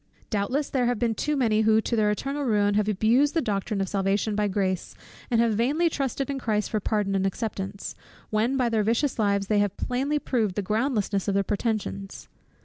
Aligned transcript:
Doubtless 0.31 0.67
there 0.71 0.87
have 0.87 0.97
been 0.97 1.13
too 1.13 1.37
many 1.37 1.61
who, 1.61 1.79
to 1.79 1.95
their 1.95 2.09
eternal 2.09 2.41
ruin, 2.43 2.73
have 2.73 2.87
abused 2.89 3.35
the 3.35 3.39
doctrine 3.41 3.79
of 3.81 3.87
Salvation 3.87 4.33
by 4.33 4.47
Grace; 4.47 4.95
and 5.29 5.39
have 5.39 5.53
vainly 5.53 5.91
trusted 5.91 6.27
in 6.27 6.39
Christ 6.39 6.71
for 6.71 6.79
pardon 6.79 7.13
and 7.13 7.23
acceptance, 7.27 7.93
when 8.31 8.57
by 8.57 8.67
their 8.67 8.81
vicious 8.81 9.19
lives 9.19 9.45
they 9.45 9.59
have 9.59 9.77
plainly 9.77 10.17
proved 10.17 10.55
the 10.55 10.63
groundlessness 10.63 11.27
of 11.27 11.35
their 11.35 11.43
pretensions. 11.43 12.29